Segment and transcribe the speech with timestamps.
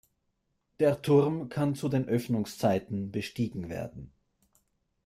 [0.79, 4.11] Der Turm kann zu den Öffnungszeiten bestiegen werden.